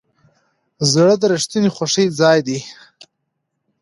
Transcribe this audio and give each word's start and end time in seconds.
زړه 0.91 1.13
د 1.21 1.23
رښتینې 1.33 1.69
خوښۍ 1.75 2.07
ځای 2.19 2.39
دی. 2.47 2.59